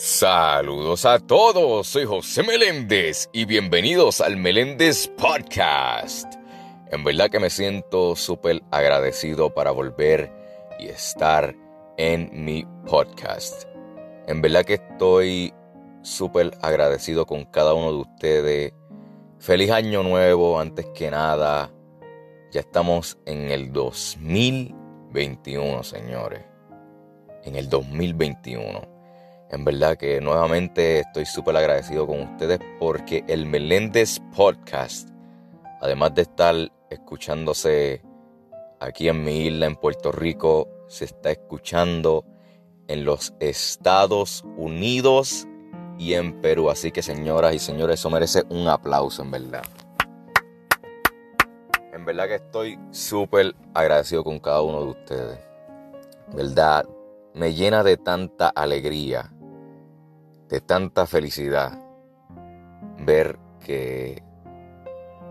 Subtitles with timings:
[0.00, 6.32] Saludos a todos, soy José Meléndez y bienvenidos al Meléndez Podcast.
[6.92, 10.32] En verdad que me siento súper agradecido para volver
[10.78, 11.52] y estar
[11.96, 13.64] en mi podcast.
[14.28, 15.52] En verdad que estoy
[16.02, 18.72] súper agradecido con cada uno de ustedes.
[19.40, 21.72] Feliz año nuevo, antes que nada.
[22.52, 26.44] Ya estamos en el 2021, señores.
[27.42, 28.97] En el 2021.
[29.50, 35.08] En verdad que nuevamente estoy súper agradecido con ustedes porque el Meléndez Podcast,
[35.80, 36.54] además de estar
[36.90, 38.02] escuchándose
[38.78, 42.26] aquí en mi isla en Puerto Rico, se está escuchando
[42.88, 45.48] en los Estados Unidos
[45.98, 46.68] y en Perú.
[46.68, 49.62] Así que señoras y señores, eso merece un aplauso en verdad.
[51.94, 55.38] En verdad que estoy súper agradecido con cada uno de ustedes.
[56.34, 56.86] ¿Verdad?
[57.32, 59.32] Me llena de tanta alegría
[60.48, 61.78] de tanta felicidad
[62.98, 64.22] ver que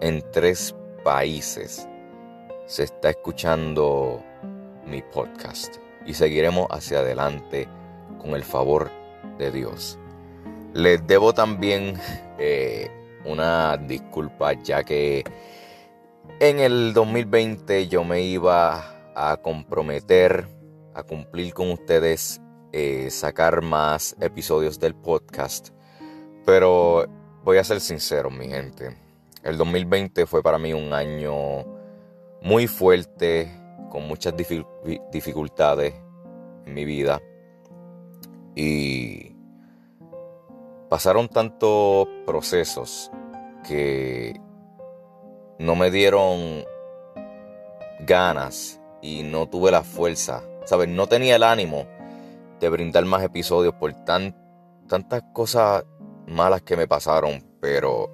[0.00, 1.88] en tres países
[2.66, 4.22] se está escuchando
[4.86, 7.68] mi podcast y seguiremos hacia adelante
[8.20, 8.90] con el favor
[9.38, 9.98] de Dios.
[10.72, 11.94] Les debo también
[12.38, 12.90] eh,
[13.24, 15.24] una disculpa ya que
[16.40, 20.48] en el 2020 yo me iba a comprometer
[20.94, 22.40] a cumplir con ustedes
[22.76, 25.68] eh, sacar más episodios del podcast.
[26.44, 27.06] Pero
[27.44, 28.96] voy a ser sincero, mi gente.
[29.44, 31.64] El 2020 fue para mí un año
[32.42, 33.48] muy fuerte,
[33.90, 34.34] con muchas
[35.12, 35.94] dificultades
[36.66, 37.22] en mi vida.
[38.56, 39.36] Y
[40.88, 43.08] pasaron tantos procesos
[43.68, 44.34] que
[45.60, 46.64] no me dieron
[48.00, 50.88] ganas y no tuve la fuerza, ¿sabes?
[50.88, 51.93] No tenía el ánimo
[52.64, 54.34] de brindar más episodios por tan,
[54.88, 55.84] tantas cosas
[56.26, 58.10] malas que me pasaron, pero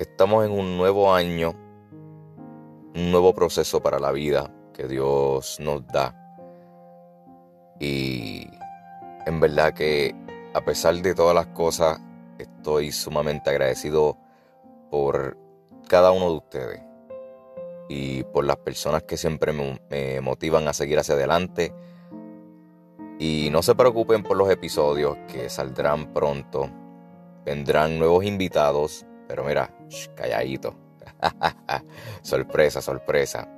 [0.00, 1.50] estamos en un nuevo año,
[2.96, 6.18] un nuevo proceso para la vida que Dios nos da.
[7.78, 8.44] Y
[9.24, 10.16] en verdad que
[10.52, 12.00] a pesar de todas las cosas,
[12.38, 14.18] estoy sumamente agradecido
[14.90, 15.38] por
[15.86, 16.82] cada uno de ustedes
[17.88, 21.72] y por las personas que siempre me motivan a seguir hacia adelante
[23.22, 26.68] y no se preocupen por los episodios que saldrán pronto.
[27.44, 29.06] Vendrán nuevos invitados.
[29.28, 29.72] Pero mira,
[30.16, 30.74] calladito.
[32.22, 33.48] sorpresa, sorpresa.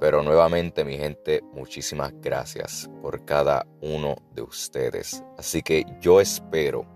[0.00, 5.22] Pero nuevamente mi gente, muchísimas gracias por cada uno de ustedes.
[5.36, 6.86] Así que yo espero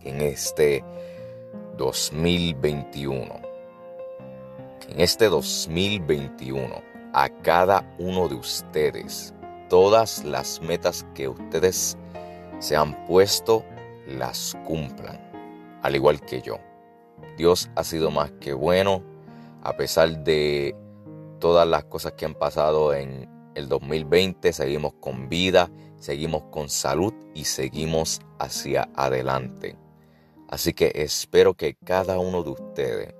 [0.00, 0.84] que en este
[1.78, 3.40] 2021,
[4.88, 6.82] en este 2021,
[7.12, 9.32] a cada uno de ustedes
[9.68, 11.96] todas las metas que ustedes
[12.58, 13.64] se han puesto
[14.06, 15.20] las cumplan,
[15.82, 16.58] al igual que yo.
[17.36, 19.02] Dios ha sido más que bueno,
[19.62, 20.76] a pesar de
[21.40, 27.14] todas las cosas que han pasado en el 2020, seguimos con vida, seguimos con salud
[27.34, 29.76] y seguimos hacia adelante.
[30.48, 33.14] Así que espero que cada uno de ustedes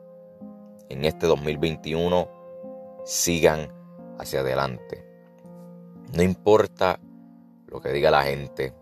[0.88, 2.28] en este 2021
[3.04, 3.72] sigan
[4.18, 5.13] hacia adelante
[6.12, 7.00] no importa
[7.66, 8.74] lo que diga la gente.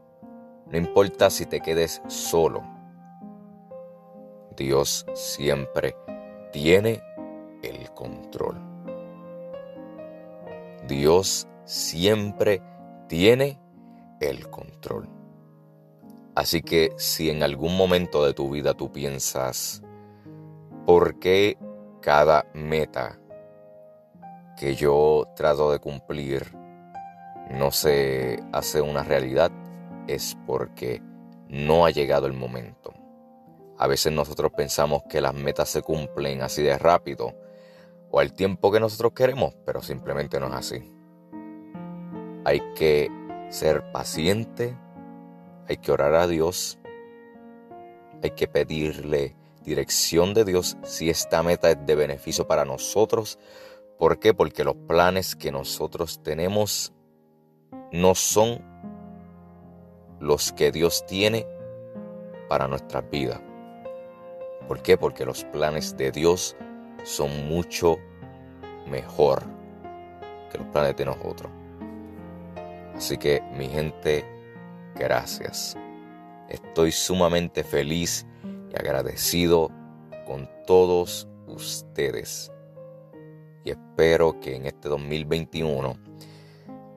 [0.66, 2.62] No importa si te quedes solo.
[4.56, 5.97] Dios siempre
[6.53, 7.03] tiene
[7.62, 8.60] el control.
[10.88, 12.62] Dios siempre
[13.09, 13.59] tiene
[14.21, 15.09] el control.
[16.34, 19.83] Así que si en algún momento de tu vida tú piensas,
[20.87, 21.59] ¿por qué
[22.00, 23.19] cada meta
[24.59, 26.62] que yo trato de cumplir
[27.53, 29.53] no se hace una realidad
[30.09, 31.03] es porque
[31.49, 32.93] no ha llegado el momento.
[33.79, 37.35] A veces nosotros pensamos que las metas se cumplen así de rápido
[38.11, 40.93] o al tiempo que nosotros queremos, pero simplemente no es así.
[42.45, 43.10] Hay que
[43.51, 44.77] ser paciente,
[45.69, 46.78] hay que orar a Dios,
[48.22, 53.39] hay que pedirle dirección de Dios si esta meta es de beneficio para nosotros.
[53.98, 54.34] ¿Por qué?
[54.34, 56.93] Porque los planes que nosotros tenemos
[57.92, 58.60] no son
[60.18, 61.47] los que Dios tiene
[62.48, 63.41] para nuestras vidas.
[64.66, 64.97] ¿Por qué?
[64.97, 66.56] Porque los planes de Dios
[67.04, 67.98] son mucho
[68.89, 69.42] mejor
[70.50, 71.50] que los planes de nosotros.
[72.94, 74.24] Así que mi gente,
[74.95, 75.77] gracias.
[76.48, 78.27] Estoy sumamente feliz
[78.71, 79.71] y agradecido
[80.27, 82.53] con todos ustedes.
[83.65, 85.97] Y espero que en este 2021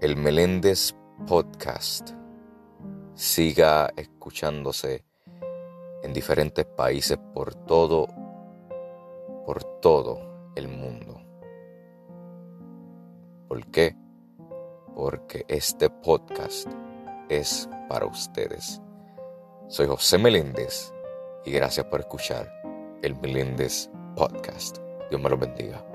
[0.01, 0.93] el Meléndez
[1.25, 2.11] Podcast
[3.13, 5.05] siga escuchándose
[6.03, 8.07] en diferentes países por todo,
[9.45, 11.21] por todo el mundo.
[13.47, 13.95] ¿Por qué?
[14.93, 16.67] Porque este podcast
[17.29, 18.81] es para ustedes.
[19.67, 20.93] Soy José Meléndez
[21.45, 22.51] y gracias por escuchar
[23.01, 24.77] el Meléndez Podcast.
[25.09, 25.94] Dios me lo bendiga.